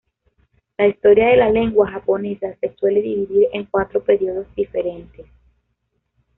La 0.79 0.87
historia 0.87 1.27
de 1.27 1.37
la 1.37 1.51
lengua 1.51 1.91
japonesa 1.91 2.55
se 2.59 2.75
suele 2.75 3.03
dividir 3.03 3.49
en 3.53 3.65
cuatro 3.65 4.03
periodos 4.03 4.47
diferentes. 4.55 5.27